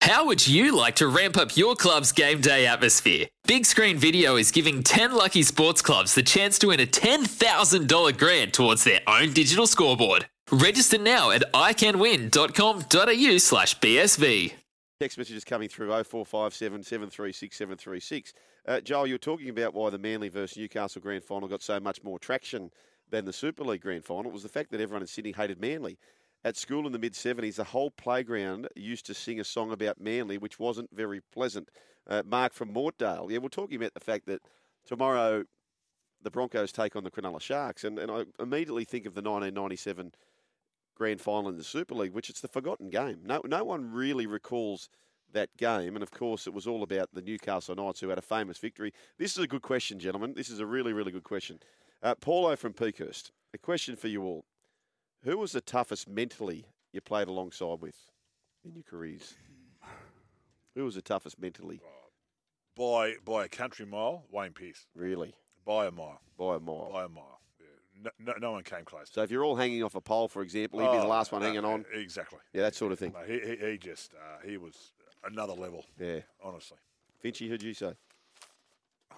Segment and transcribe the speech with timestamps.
[0.00, 3.26] How would you like to ramp up your club's game day atmosphere?
[3.46, 8.16] Big Screen Video is giving 10 lucky sports clubs the chance to win a $10,000
[8.18, 10.28] grant towards their own digital scoreboard.
[10.50, 14.52] Register now at iCanWin.com.au slash BSV.
[15.00, 18.32] Text messages coming through 0457 736 736.
[18.66, 21.78] Uh, Joel, you were talking about why the Manly versus Newcastle grand final got so
[21.80, 22.70] much more traction
[23.10, 24.30] than the Super League grand final.
[24.30, 25.98] It was the fact that everyone in Sydney hated Manly.
[26.44, 30.00] At school in the mid 70s, the whole playground used to sing a song about
[30.00, 31.68] Manly, which wasn't very pleasant.
[32.06, 33.30] Uh, Mark from Mortdale.
[33.30, 34.40] Yeah, we're talking about the fact that
[34.86, 35.44] tomorrow
[36.22, 40.12] the Broncos take on the Cronulla Sharks, and, and I immediately think of the 1997
[40.94, 43.20] grand final in the Super League, which it's the forgotten game.
[43.24, 44.88] No, no one really recalls
[45.32, 48.22] that game, and of course, it was all about the Newcastle Knights who had a
[48.22, 48.92] famous victory.
[49.18, 50.34] This is a good question, gentlemen.
[50.36, 51.60] This is a really, really good question.
[52.02, 54.44] Uh, Paulo from Peakhurst, a question for you all.
[55.24, 57.96] Who was the toughest mentally you played alongside with
[58.64, 59.34] in your careers?
[60.74, 61.80] Who was the toughest mentally?
[62.76, 64.86] By by a country mile, Wayne Pearce.
[64.94, 65.34] Really?
[65.66, 66.20] By a mile.
[66.38, 66.90] By a mile.
[66.92, 67.40] By a mile.
[67.60, 68.10] Yeah.
[68.18, 69.08] No, no, no one came close.
[69.10, 71.32] So if you're all hanging off a pole, for example, he'd be the Oh, last
[71.32, 71.84] one uh, hanging on.
[71.92, 72.38] Exactly.
[72.52, 73.12] Yeah, that sort of thing.
[73.12, 74.92] No, he, he, he just uh, he was
[75.24, 75.84] another level.
[75.98, 76.20] Yeah.
[76.42, 76.78] Honestly.
[77.24, 77.94] Finchy, who'd you say?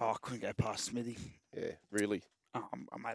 [0.00, 1.18] Oh, I couldn't go past Smithy.
[1.54, 2.22] Yeah, really.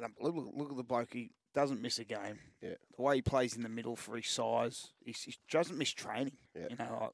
[0.02, 1.14] Mate, look, look- at the bloke.
[1.14, 2.40] He doesn't miss a game.
[2.62, 2.76] Yeah.
[2.96, 6.38] The way he plays in the middle for his size, he, he doesn't miss training.
[6.56, 6.68] Yeah.
[6.70, 7.12] You know, like,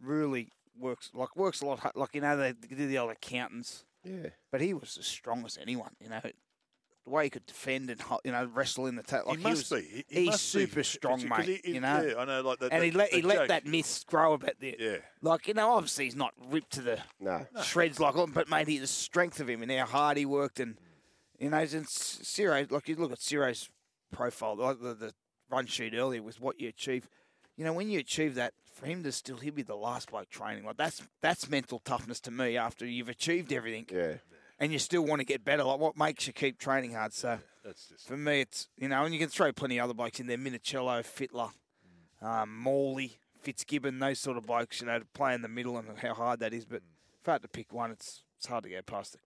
[0.00, 1.78] really works like works a lot.
[1.80, 3.84] hard- Like you know, they do the old accountants.
[4.04, 4.30] Yeah.
[4.52, 5.92] But he was as strong as anyone.
[6.00, 9.38] You know, the way he could defend and you know wrestle in the ta- like
[9.38, 9.86] he must was, be.
[9.88, 10.60] He, he he's must be.
[10.66, 11.60] super strong, 'Cause mate.
[11.64, 12.42] he- he- you know, Yeah, I know.
[12.42, 12.72] Like that.
[12.72, 14.74] and he let he that let that myth grow a bit there.
[14.78, 14.96] Yeah.
[15.22, 17.46] Like you know, obviously he's not ripped to the No.
[17.62, 20.78] shreds like, but mate, he, the strength of him and how hard he worked, and
[21.44, 23.68] you know, and Ciro, like you look at Ciro's
[24.12, 25.12] profile, like the, the
[25.50, 27.06] run sheet earlier was what you achieve.
[27.56, 30.30] You know, when you achieve that, for him to still he'd be the last bloke
[30.30, 30.64] training.
[30.64, 32.56] Like that's that's mental toughness to me.
[32.56, 34.14] After you've achieved everything, Yeah.
[34.58, 35.62] and you still want to get better.
[35.62, 37.12] Like what makes you keep training hard?
[37.12, 38.06] So That's just.
[38.08, 40.38] for me, it's you know, and you can throw plenty of other blokes in there:
[40.38, 41.50] Minichiello, Fittler,
[42.26, 44.80] um, Morley, Fitzgibbon, those sort of blokes.
[44.80, 46.64] You know, to play in the middle and how hard that is.
[46.64, 46.82] But
[47.22, 49.20] if I had to pick one, it's it's hard to go past it.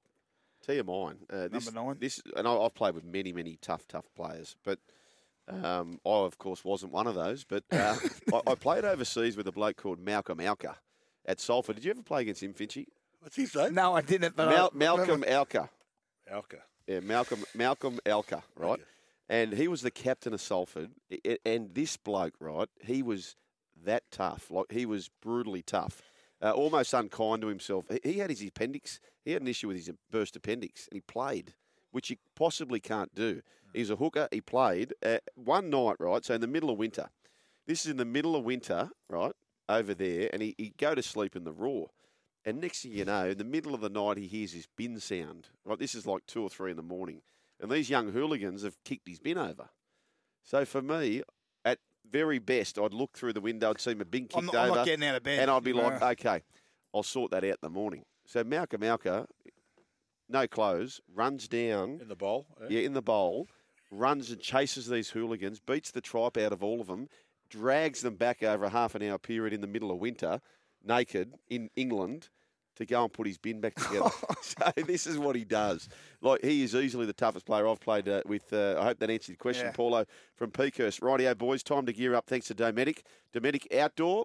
[0.64, 1.16] Tell you mine.
[1.30, 1.96] Uh, this, Number nine.
[2.00, 4.78] This, and I- I've played with many, many tough, tough players, but
[5.48, 7.44] um, I, of course, wasn't one of those.
[7.44, 7.96] But uh,
[8.34, 10.74] I, I played overseas with a bloke called Malcolm Alker
[11.24, 11.76] at Salford.
[11.76, 12.86] Did you ever play against him, Finchy?
[13.20, 13.70] What's he say?
[13.70, 14.36] No, I didn't.
[14.36, 15.68] But Mal- I, Malcolm Alker.
[16.32, 16.60] Alker.
[16.86, 18.72] Yeah, Malcolm Malcolm Alker, right?
[18.72, 18.82] Okay.
[19.30, 20.90] And he was the captain of Salford.
[21.12, 22.68] I- I- And this bloke, right?
[22.82, 23.36] He was
[23.84, 24.50] that tough.
[24.50, 26.00] Like he was brutally tough,
[26.42, 27.86] uh, almost unkind to himself.
[28.02, 29.00] He, had his appendix.
[29.24, 31.54] He had an issue with his burst appendix, and he played,
[31.90, 33.42] which he possibly can't do.
[33.72, 34.28] He's a hooker.
[34.30, 36.24] He played uh, one night, right?
[36.24, 37.08] So in the middle of winter.
[37.66, 39.32] This is in the middle of winter, right?
[39.68, 41.82] Over there, and he he'd go to sleep in the raw.
[42.46, 44.98] And next thing you know, in the middle of the night, he hears his bin
[45.00, 45.48] sound.
[45.66, 47.20] Right, this is like two or three in the morning,
[47.60, 49.68] and these young hooligans have kicked his bin over.
[50.42, 51.22] So for me,
[52.10, 54.70] very best, I'd look through the window, I'd see my bin kicked I'm not, over,
[54.70, 55.40] I'm not getting out of bed.
[55.40, 56.42] and I'd be like, Uh, okay,
[56.94, 58.04] I'll sort that out in the morning.
[58.26, 59.26] So Malcolm Malka,
[60.28, 62.46] no clothes, runs down, In the bowl.
[62.68, 63.48] yeah, in the bowl,
[63.90, 67.08] runs and chases these hooligans, beats the tripe out of all of them,
[67.48, 70.40] drags them back over a half an hour period in the middle of winter,
[70.84, 72.28] naked in England,
[72.78, 74.10] to go and put his bin back together.
[74.40, 75.88] so this is what he does.
[76.20, 78.52] Like he is easily the toughest player I've played uh, with.
[78.52, 79.72] Uh, I hope that answered your question, Yeah.
[79.72, 80.04] Paulo
[80.36, 81.00] from Peakhurst.
[81.00, 82.26] Rightio, boys, time to gear up.
[82.26, 83.02] Thanks to Dometic.
[83.32, 84.24] Dometic Outdoor.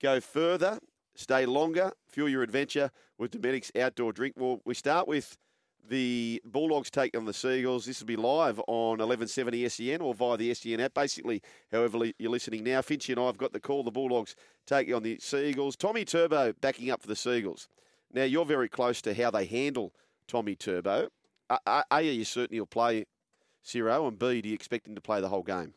[0.00, 0.78] Go further,
[1.16, 4.34] stay longer, fuel your adventure with Dometic's Outdoor Drink.
[4.38, 5.36] Well, we start with
[5.88, 7.86] the Bulldogs take on the Seagulls.
[7.86, 10.94] This will be live on 1170 SEN or via the SEN app.
[10.94, 13.82] Basically, however you're listening now, Finchy and I have got the call.
[13.82, 14.36] The Bulldogs
[14.66, 15.76] taking on the Seagulls.
[15.76, 17.68] Tommy Turbo backing up for the Seagulls.
[18.12, 19.92] Now, you're very close to how they handle
[20.26, 21.08] Tommy Turbo.
[21.50, 23.04] A, A, A, are you certain he'll play
[23.62, 24.06] Ciro?
[24.06, 25.74] And B, do you expect him to play the whole game?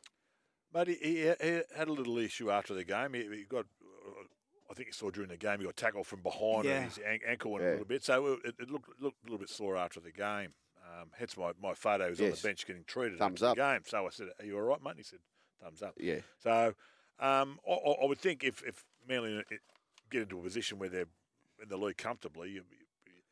[0.72, 3.14] But he, he, he had a little issue after the game.
[3.14, 4.24] He, he got, uh,
[4.70, 6.78] I think you saw during the game, he got tackled from behind Yeah.
[6.78, 7.70] and his an- ankle went Yeah.
[7.70, 8.04] a little bit.
[8.04, 10.54] So it, it looked, looked a little bit sore after the game.
[10.84, 13.56] Um, hence my, my photo was on the bench getting treated Thumbs after up.
[13.58, 13.82] the game.
[13.86, 14.92] So I said, Are you all right, mate?
[14.92, 15.20] And he said,
[15.62, 15.94] Thumbs up.
[15.98, 16.20] Yeah.
[16.42, 16.74] So
[17.20, 19.44] um, I, I I would think if, if Manly
[20.10, 21.06] get into a position where they're
[21.62, 22.64] in the league comfortably, you,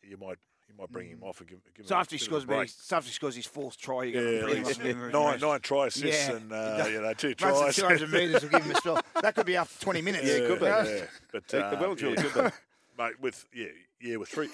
[0.03, 0.37] you might
[0.67, 2.25] you might bring him off and give, give So him after he a bit of
[2.29, 2.57] scores, a break.
[2.59, 4.79] maybe- so after he scores his fourth try, you're Yeah, going to bring him off.
[4.79, 5.13] and least rest.
[5.13, 6.35] nine, nine try assists Yeah.
[6.35, 7.75] and uh, you know two tries.
[7.75, 9.01] the 200 metres will give him a spell.
[9.21, 10.25] That could be after 20 minutes.
[10.27, 10.65] yeah, could be.
[10.65, 10.83] yeah.
[10.85, 11.05] Yeah.
[11.31, 12.23] But uh, well and truly yeah.
[12.23, 13.03] could be.
[13.03, 13.19] mate.
[13.19, 13.65] With yeah,
[13.99, 14.49] yeah, with three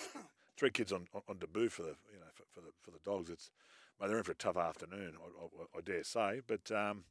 [0.58, 3.00] three kids on on, on debut for the you know for, for the for the
[3.04, 3.52] dogs, it's
[4.00, 5.14] mate, they're in for a tough afternoon.
[5.22, 7.04] I, I, I dare say, but um,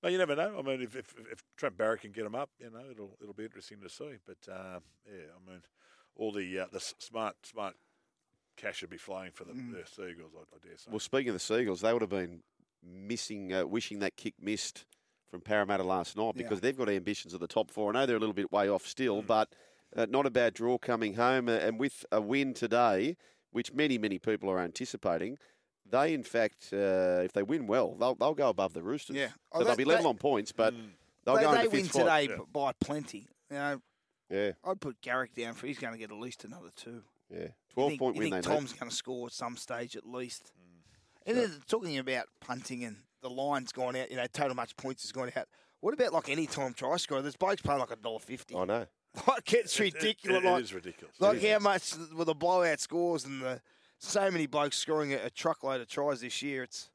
[0.00, 0.56] but you never know.
[0.56, 3.34] I mean, if, if if Trent Barrett can get them up, you know, it'll it'll
[3.34, 4.18] be interesting to see.
[4.24, 5.62] But um, yeah, I mean,
[6.16, 7.74] all the uh, the smart smart
[8.56, 10.32] cash should be flowing for the, the Seagulls.
[10.34, 10.90] I, I dare say.
[10.90, 12.42] Well, speaking of the Seagulls, they would have been
[12.82, 14.84] missing, uh, wishing that kick missed
[15.30, 17.90] from Parramatta last night because they've got ambitions at the top four.
[17.90, 19.52] I know they're a little bit way off still, but
[19.96, 21.48] uh, not a bad draw coming home.
[21.48, 23.16] Uh, and with a win today,
[23.50, 25.36] which many, many people are anticipating,
[25.88, 29.16] they, in fact, uh, if they win well, they'll, they'll go above the Roosters.
[29.16, 29.28] Yeah.
[29.28, 30.72] So Oh, they'll be level that- on points, but
[31.24, 32.02] they'll they go they into win fifth spot.
[32.04, 32.42] today Yeah.
[32.52, 33.26] by plenty.
[33.50, 33.82] You know,
[34.30, 37.02] Yeah, I'd put Garrick down for he's going to get at least another two.
[37.30, 37.38] yeah.
[37.42, 38.44] You 12 think, point you win think.
[38.44, 40.52] Tom's going to score at some stage at least.
[40.58, 41.28] Mm.
[41.28, 45.02] And then talking about punting and the line's gone out, you know, total match points
[45.02, 45.46] has gone out.
[45.80, 47.22] What about like any time try scorer?
[47.22, 48.56] There's blokes paying like a dollar fifty.
[48.56, 48.86] I know.
[49.26, 50.42] Like it's It- it- ridiculous.
[50.42, 51.14] it like is ridiculous.
[51.20, 51.52] like It is.
[51.52, 53.60] how much with the blowout scores and the
[53.98, 56.62] so many blokes scoring a, a truckload of tries this year.
[56.64, 56.90] It's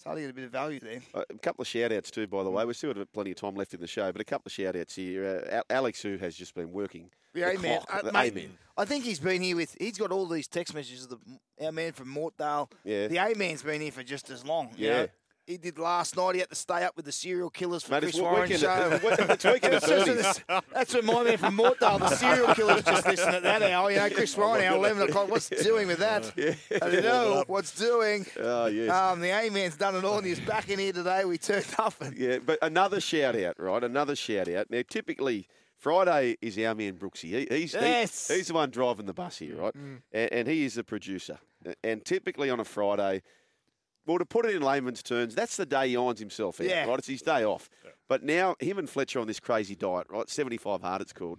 [0.00, 1.00] it's hard to get a bit of value there.
[1.12, 2.64] Uh, A couple of shout outs too, by the way.
[2.64, 4.74] We've still got plenty of time left in the show, but a couple of shout
[4.74, 5.42] outs here.
[5.52, 7.10] Uh, Alex, who has just been working.
[7.34, 7.80] The the A-man.
[7.82, 8.58] clock, Uh, mate, A-man.
[8.78, 9.76] I think he's been here with.
[9.78, 11.04] He's got all these text messages.
[11.04, 12.70] Of the our man from Mortdale.
[12.82, 13.08] Yeah.
[13.08, 14.70] The A man's been here for just as long.
[14.74, 15.02] you Yeah.
[15.02, 15.08] know.
[15.50, 16.34] He did last night.
[16.34, 18.88] He had to stay up with the serial killers for Mate, Chris Warren show.
[18.92, 20.42] it's weekend at That's, just- 30s.
[20.46, 23.90] that's, that's when my man from Mortdale, the serial killers, just listen at that hour.
[23.90, 25.28] You know, Chris Ryan, hour eleven o'clock.
[25.28, 26.32] What's doing with that?
[26.38, 28.26] I don't know what's doing.
[28.38, 28.90] Oh, yes.
[28.90, 31.24] Um, the A man's done it all, and he's back in here today.
[31.24, 33.82] We turned up and Yeah, but another shout out, right?
[33.82, 34.70] Another shout out.
[34.70, 37.24] Now, typically, Friday is our man Brooksy.
[37.30, 38.28] He, he's, he- Yes.
[38.28, 39.74] he's the one driving the bus here, right?
[39.74, 41.38] And, and he is the producer.
[41.82, 43.22] And typically on a Friday,
[44.10, 46.84] well, to put it in layman's terms, that's the day he irons himself out, Yeah.
[46.86, 46.98] right?
[46.98, 47.68] It's his day off.
[48.08, 50.28] But now, him and Fletcher on this crazy diet, right?
[50.28, 51.38] 75 hard, it's called.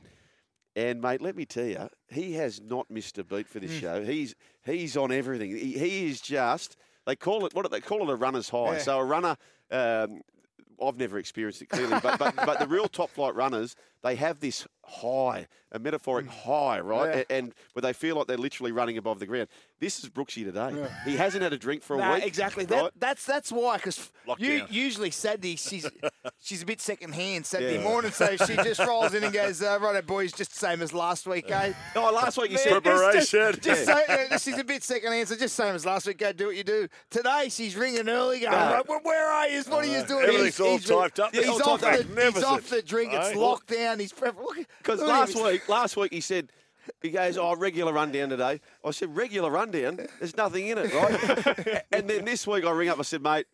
[0.76, 4.06] And mate, let me tell you, he has not missed a beat for this show.
[4.06, 5.52] He's he's on everything.
[5.52, 6.78] He, he is just.
[7.06, 8.14] They call it what do they call it?
[8.14, 8.74] A runner's high.
[8.74, 8.78] Yeah.
[8.78, 9.36] So a runner.
[9.70, 10.22] Um,
[10.82, 14.40] I've never experienced it clearly, but, but but the real top flight runners, they have
[14.40, 17.10] this high, a metaphoric high, right?
[17.10, 17.16] Mm.
[17.16, 17.24] Yeah.
[17.30, 19.48] And, and where they feel like they're literally running above the ground.
[19.80, 20.88] This is Brooksy today.
[21.06, 22.26] He hasn't had a drink for a No, week.
[22.26, 22.66] exactly.
[22.66, 22.84] right?
[22.84, 23.78] That, that's that's why.
[23.78, 24.72] Because Lockdown.
[24.72, 25.90] usually Saturday she's
[26.40, 27.84] she's a bit second hand Saturday Yeah.
[27.84, 30.94] morning, so she just rolls in and goes, uh, "Right, boys, just the same as
[30.94, 33.60] last week, eh?" Oh, last week you said it's just- Preparation.
[33.62, 36.20] Just, so, uh, she's a bit second hand, so just same as last week.
[36.20, 36.88] Go do what you do.
[37.10, 39.64] Today she's ringing early, going, right, well, "Where are you?
[39.64, 40.60] What are you doing?" Everything's
[40.92, 41.34] all typed up.
[41.34, 42.34] He's, all off, typed the, up.
[42.36, 43.14] he's off the drink.
[43.14, 43.98] It's locked down.
[44.00, 44.38] He's prep.
[44.38, 46.52] Look, Because last week, last week he said,
[47.02, 50.08] he goes, "Oh, regular rundown today." I said, "Regular rundown?
[50.20, 53.00] There's nothing in it, right?" and then this week I ring up.
[53.00, 53.46] I said, "Mate,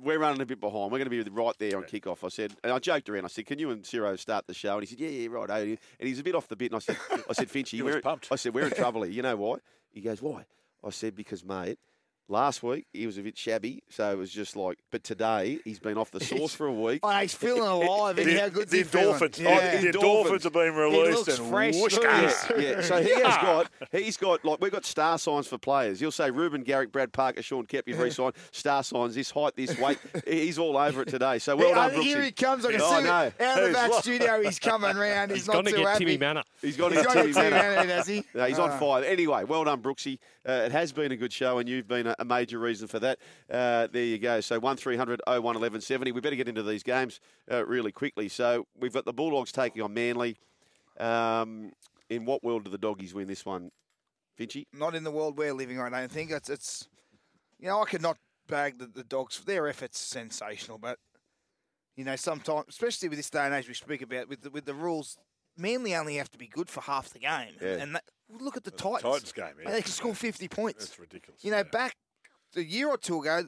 [0.00, 0.92] we're running a bit behind.
[0.92, 3.24] We're going to be right there on kickoff." I said, and I joked around.
[3.24, 5.50] I said, "Can you and Ciro start the show?" And he said, "Yeah, yeah, right."
[5.50, 6.70] oh." And he's a bit off the bit.
[6.72, 6.96] And I said,
[7.28, 8.28] "I said, Finchy, we're pumped.
[8.30, 9.12] I said, "We're in trouble here.
[9.12, 9.56] You know why?"
[9.90, 10.44] He goes, "Why?"
[10.84, 11.78] I said, "Because, mate."
[12.28, 14.78] Last week he was a bit shabby, so it was just like.
[14.90, 17.00] But today he's been off the sauce for a week.
[17.04, 18.16] Oh, he's feeling alive.
[18.16, 19.38] The, how good's the endorphins.
[19.38, 19.50] Yeah.
[19.50, 20.24] Oh, the Endorphins.
[20.24, 22.66] endorphins have been released looks and fresh, whoosh, doesn't he?
[22.66, 22.76] ah.
[22.76, 26.00] Yeah, so he has got he's got like we've got star signs for players.
[26.00, 29.78] You'll say Reuben Garrick, Brad Parker, Sean Kep, you've re-signed star signs, this height, this
[29.78, 29.98] weight.
[30.26, 31.38] He's all over it today.
[31.38, 32.64] So well Yeah, done, I think here he comes.
[32.66, 33.20] I can Oh, see no.
[33.20, 33.40] it.
[33.40, 34.42] out of the He's back lo- studio.
[34.42, 35.30] He's coming round.
[35.30, 36.04] He's, He's not too happy.
[36.06, 36.42] Timmy Mannah.
[36.60, 37.76] He's got He's his got Timmy to Timmy Mannah.
[37.76, 38.24] Mannah, has he?
[38.34, 38.78] No, he's on Ah.
[38.78, 39.04] five.
[39.04, 40.18] Anyway, well done, Brooksy.
[40.48, 42.98] Uh, it has been a good show, and you've been a, a major reason for
[43.00, 43.18] that.
[43.50, 44.40] Uh, there you go.
[44.40, 46.12] So 1300 01 1170.
[46.12, 47.20] We better get into these games
[47.50, 48.28] uh, really quickly.
[48.28, 50.36] So we've got the Bulldogs taking on Manly.
[50.98, 51.72] Um,
[52.08, 53.70] in what world do the doggies win this one,
[54.38, 54.66] Finchy?
[54.72, 55.78] Not in the world we're living.
[55.78, 56.48] Right, I don't think it's.
[56.48, 56.88] It's.
[57.58, 58.18] You know, I could not
[58.48, 59.40] bag the, the dogs.
[59.40, 60.98] Their efforts sensational, but
[61.96, 64.66] you know, sometimes, especially with this day and age we speak about, with the, with
[64.66, 65.16] the rules,
[65.56, 67.54] Manly only have to be good for half the game.
[67.60, 67.76] Yeah.
[67.76, 68.04] And that,
[68.38, 69.02] look at the Titans.
[69.02, 69.70] Titans game, yeah.
[69.70, 70.86] They can score fifty points.
[70.86, 71.42] That's ridiculous.
[71.42, 71.62] You know, yeah.
[71.72, 71.94] back
[72.54, 73.44] a year or two ago,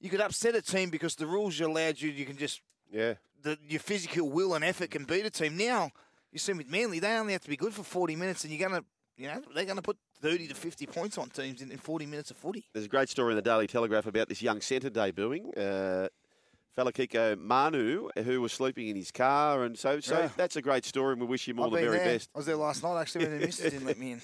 [0.00, 2.10] you could upset a team because the rules allowed you.
[2.10, 3.14] You can just Yeah.
[3.42, 5.56] the, your physical will and effort can beat a team.
[5.56, 5.90] Now
[6.32, 8.68] you see with Manly, they only have to be good for forty minutes, and you're
[8.68, 8.84] gonna,
[9.16, 12.30] you know, they're gonna put thirty to fifty points on teams in, in forty minutes
[12.30, 12.64] of footy.
[12.72, 16.08] There's a great story in the Daily Telegraph about this young centre debuting uh,
[16.78, 19.64] Falakiko Manu, who was sleeping in his car.
[19.64, 20.28] And so so Yeah.
[20.36, 22.06] that's a great story, and we wish him all I've the very there.
[22.06, 22.30] best.
[22.34, 24.20] I was there last night actually when the missus didn't let me in.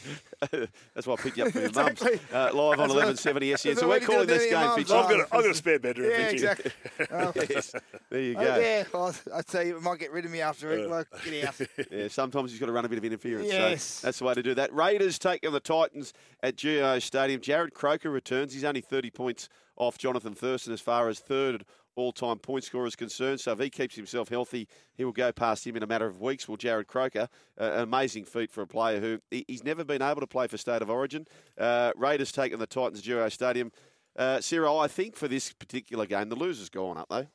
[0.94, 2.11] That's why I picked you up from your Exactly.
[2.12, 2.20] mum's.
[2.32, 3.76] Uh, live on That's what- 1170 SEN.
[3.76, 4.84] So we're calling this game, mum's.
[4.84, 4.94] Fitchy.
[4.94, 6.11] I've got a, I've got a spare bedroom.
[6.11, 6.32] Yeah, Fitchy.
[6.32, 6.70] exactly.
[7.11, 7.75] Oh, yes.
[8.11, 8.58] There you oh, go.
[8.58, 10.88] yeah, well, I tell you, it might get rid of me after it.
[10.88, 11.61] Like, get out.
[11.90, 13.49] Yeah, sometimes he's got to run a bit of interference.
[13.49, 13.82] Yes.
[13.82, 14.73] So that's the way to do that.
[14.73, 17.40] Raiders take on the Titans at GIO Stadium.
[17.40, 18.52] Jarrod Croker returns.
[18.54, 21.64] He's only 30 points off Jonathan Thurston as far as third
[21.96, 23.40] all-time point scorer is concerned.
[23.40, 26.20] So if he keeps himself healthy, he will go past him in a matter of
[26.20, 26.48] weeks.
[26.48, 27.28] Well, Jarrod Croker,
[27.60, 30.46] uh, an amazing feat for a player who he, he's never been able to play
[30.46, 31.26] for State of Origin.
[31.58, 33.72] Uh, Raiders taking the Titans GIO Stadium.
[34.16, 37.26] Uh, Cyril, I think for this particular game, the loser's gone up, though.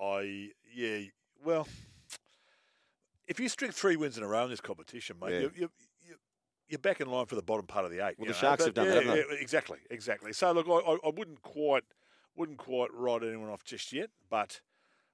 [0.00, 1.00] I yeah.
[1.44, 1.68] Well,
[3.28, 5.40] if you string three wins in a row in this competition, mate, Yeah.
[5.40, 5.70] you, you,
[6.06, 6.14] you,
[6.68, 8.18] you're back in line for the bottom part of the eight.
[8.18, 10.32] Well, the know, Sharks but have done yeah, that, haven't yeah, exactly, exactly.
[10.32, 11.84] So look, I, I wouldn't quite
[12.36, 14.60] wouldn't quite write anyone off just yet, but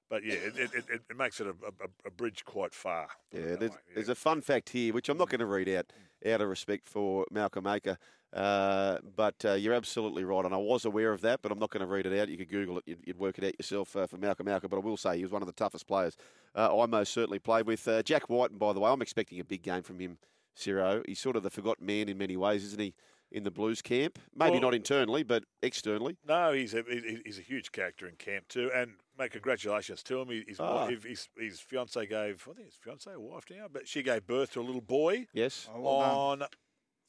[0.09, 3.09] but yeah, it, it, it, it makes it a, a, a bridge quite far.
[3.33, 3.95] Yeah, there's, yeah.
[3.95, 5.93] there's a fun fact here, which I'm not going to read out
[6.27, 7.97] out of respect for Malcolm Alker.
[8.33, 11.71] Uh, but uh, you're absolutely right, and I was aware of that, but I'm not
[11.71, 12.29] going to read it out.
[12.29, 14.71] You could Google it, you'd, you'd work it out yourself uh, for Malcolm Alker.
[14.71, 16.17] But I will say he was one of the toughest players
[16.55, 17.87] uh, I most certainly played with.
[17.87, 20.19] Uh, Jack Wighton, and by the way, I'm expecting a big game from him,
[20.55, 21.03] Ciro.
[21.07, 22.95] He's sort of the forgotten man in many ways, isn't he,
[23.33, 24.19] in the Blues camp?
[24.35, 26.17] Maybe Well- not internally, but externally.
[26.27, 26.83] No, he's a
[27.25, 30.29] he's a huge character in camp too, and mate, congratulations to him.
[30.47, 30.87] His Ah.
[30.87, 34.27] wife, his, his fiance gave I think his fiance or wife now, but she gave
[34.27, 35.69] birth to a little boy Yes.
[35.73, 36.43] Oh, well done.
[36.43, 36.49] on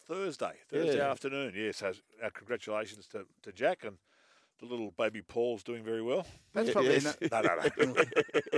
[0.07, 1.11] Thursday, Thursday Yeah.
[1.11, 1.53] afternoon.
[1.55, 3.97] Yes, so our congratulations to, to Jack and
[4.59, 6.25] the little baby Paul's doing very well.
[6.53, 7.17] That's probably Yes.
[7.31, 7.55] No, no,
[7.93, 7.93] no.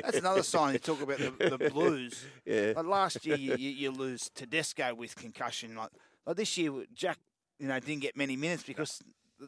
[0.02, 2.26] that's another sign you talk about the, the Blues.
[2.46, 2.74] Yeah.
[2.76, 5.76] Like last year, you, you, you lose Tedesco with concussion.
[5.76, 5.92] Like,
[6.26, 7.20] like this year, Jack,
[7.60, 9.02] you know, didn't get many minutes because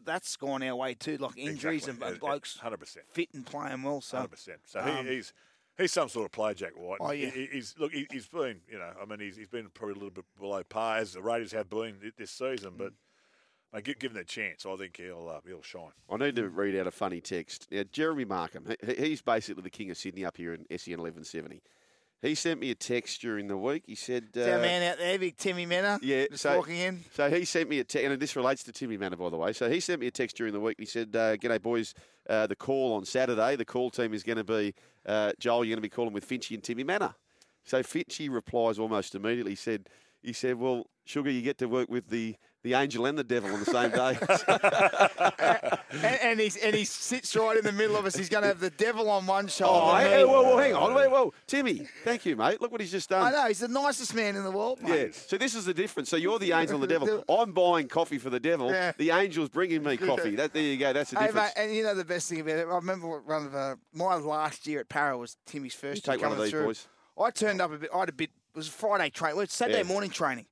[0.06, 1.18] that's gone our way too.
[1.18, 2.12] Like injuries Exactly.
[2.12, 4.02] and blokes hundred percent, fit and playing well.
[4.02, 4.60] So hundred percent.
[4.66, 5.34] So um, he, he's
[5.78, 7.06] he's some sort of player, Jack Wighton.
[7.08, 7.30] Oh, yeah.
[7.30, 9.96] He- he's look, he, he's been, you know, I mean, he's he's been probably a
[9.96, 12.94] little bit below par as the Raiders have been this season, but.
[13.74, 15.92] Mate, gi- given the chance, I think he'll uh, he'll shine.
[16.10, 17.68] I need to read out a funny text.
[17.72, 21.62] Now, Jeremy Markham, he, he's basically the king of Sydney up here in SEN 1170.
[22.26, 23.84] He sent me a text during the week.
[23.86, 26.78] He said, is our uh, man out there, big Timmy Mannah, yeah, just so- walking
[26.78, 27.04] in.
[27.14, 29.54] So he sent me a text, and this relates to Timmy Mannah, by the way.
[29.54, 30.78] So he sent me a text during the week.
[30.80, 31.94] He said, uh, "G'day, boys.
[32.28, 33.56] Uh, the call on Saturday.
[33.56, 34.74] The call team is going to be
[35.06, 35.64] uh, Joel.
[35.64, 37.16] You're going to be calling with Finchy and Timmy Mannah."
[37.64, 39.52] So Finchy replies almost immediately.
[39.52, 39.90] He said,
[40.24, 42.36] "He said, well, sugar, you get to work with the."
[42.66, 44.18] The angel and the devil on the same day.
[45.92, 48.16] and, and he's and he sits right in the middle of us.
[48.16, 49.80] He's going to have the devil on one shoulder.
[49.84, 52.60] oh, hey, whoa, whoa, hang on, wait, whoa, Timmy, thank you, mate.
[52.62, 53.22] Look what he's just done.
[53.22, 54.80] I know he's the nicest man in the world.
[54.84, 55.06] Yeah.
[55.12, 56.10] So this is the difference.
[56.10, 57.24] So you're the angel and the devil.
[57.30, 58.72] I'm buying coffee for the devil.
[58.72, 58.94] Yeah.
[58.98, 60.36] The angel's bringing me coffee.
[60.36, 60.92] That there you go.
[60.92, 61.54] That's the Hey, difference.
[61.56, 62.68] mate, and you know the best thing about it.
[62.68, 66.18] I remember one of uh, my last year at Para was Timmy's first You year
[66.18, 66.66] take one of coming these, through.
[66.66, 66.88] boys.
[67.22, 67.92] I turned up a bit.
[67.94, 68.32] I had a bit.
[68.56, 69.38] It was a Friday training.
[69.38, 69.84] It was Saturday Yeah.
[69.84, 70.48] morning training,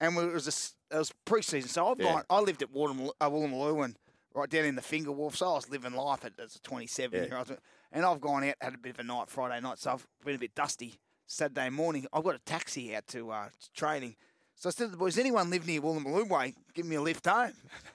[0.00, 1.68] and it was a, it was pre-season.
[1.68, 2.04] So I've Yeah.
[2.14, 2.22] gone.
[2.30, 3.98] I lived at Woolloomooloo, uh, Woolloomooloo and
[4.34, 5.36] right down in the Finger Wharf.
[5.36, 7.56] So I was living life at, as a 27-year-old.
[7.92, 9.78] And I've gone out had a bit of a night Friday night.
[9.78, 10.98] So I've been a bit dusty.
[11.26, 14.16] Saturday morning, I've got a taxi out to uh, to training.
[14.54, 17.26] So I said to the boys, anyone live near Woolloomooloo Way, give me a lift
[17.26, 17.52] home.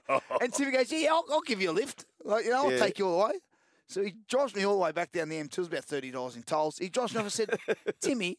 [0.42, 2.06] and Timmy goes, yeah, I'll, I'll give you a lift.
[2.24, 2.78] Like, you know, I'll Yeah.
[2.78, 3.40] take you all the way.
[3.88, 5.58] So he drives me all the way back down the M2.
[5.58, 6.78] It was about thirty dollars in tolls.
[6.78, 7.60] He drives me off and said,
[8.02, 8.38] "Timmy,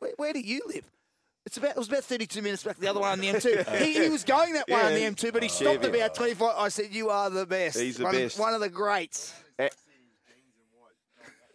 [0.00, 0.90] where, where do you live?"
[1.44, 3.78] It's about it was about thirty-two minutes back the other way on the M2.
[3.82, 5.98] he, he was going that way on the M2, but he oh, stopped Chevy.
[5.98, 6.54] about twenty-five.
[6.56, 7.80] I said, "You are the best.
[7.80, 8.38] He's the one, best.
[8.38, 9.34] One of the greats."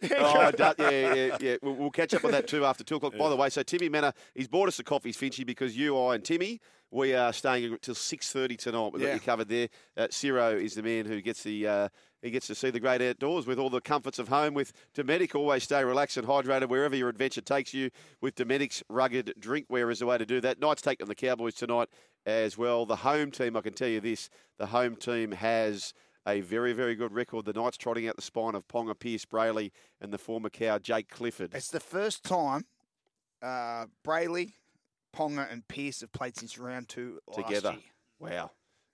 [0.18, 1.56] Oh, yeah, yeah, yeah.
[1.62, 3.16] We'll, we'll catch up on that too after two o'clock.
[3.18, 6.14] By the way, so Timmy Mannah, he's bought us a coffee, Finchy, because you, I,
[6.14, 8.92] and Timmy, we are staying until six thirty tonight.
[8.92, 9.14] We've got Yeah.
[9.14, 9.68] you covered there.
[9.96, 11.66] Uh, Ciro is the man who gets the.
[11.66, 11.88] Uh,
[12.22, 14.52] he gets to see the great outdoors with all the comforts of home.
[14.54, 17.90] With Dometic, always stay relaxed and hydrated wherever your adventure takes you.
[18.20, 20.58] With Dometic's rugged drinkware is the way to do that.
[20.60, 21.88] Knights take on the Cowboys tonight
[22.26, 22.86] as well.
[22.86, 25.94] The home team, I can tell you this: the home team has
[26.28, 27.46] a very, very good record.
[27.46, 31.08] The Knights trotting out the spine of Ponga, Pearce, Brailey, and the former cow Jake
[31.08, 31.54] Clifford.
[31.54, 32.66] It's the first time
[33.42, 34.52] uh, Brailey,
[35.16, 37.76] Ponga, and Pearce have played since round two together.
[38.20, 38.50] Wow.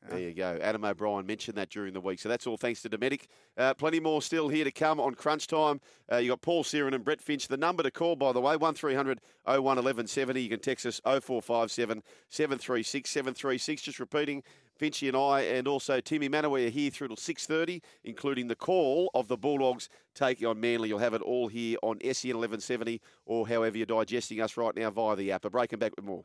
[0.09, 0.59] There you go.
[0.61, 2.19] Adam O'Brien mentioned that during the week.
[2.19, 3.23] So that's all thanks to Dometic.
[3.57, 5.81] Uh, plenty more still here to come on crunch time.
[6.13, 7.49] Uh, you got Paul Sironen and Brett Finch.
[7.49, 10.43] The number to call, by the way, 1300 01 1170.
[10.43, 13.83] You can text us 0457 736 736.
[13.83, 14.43] Just repeating,
[14.81, 18.57] Finchy and I, and also Timmy Mannah, we are here through till 6.30, including the
[18.57, 20.89] call of the Bulldogs taking on Manly.
[20.89, 24.91] You'll have it all here on SEN 1170 or however you're digesting us right now
[24.91, 25.45] via the app.
[25.45, 26.25] A break and back with more.